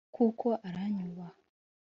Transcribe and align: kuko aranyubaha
kuko 0.15 0.47
aranyubaha 0.67 1.37